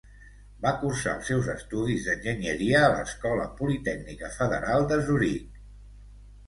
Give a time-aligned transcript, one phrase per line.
[0.61, 5.63] Va cursar els seus estudis d'enginyeria a l'Escola Politècnica Federal de Zuric.